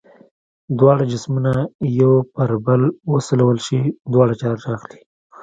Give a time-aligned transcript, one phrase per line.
[0.79, 1.51] دواړه جسمونه
[2.01, 2.81] یو پر بل
[3.13, 3.79] وسولول شي
[4.13, 4.99] دواړه چارج اخلي.